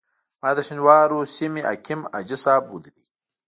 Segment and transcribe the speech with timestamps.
[0.41, 3.05] ما د شینوارو سیمې حکیم حاجي صاحب ولیدی.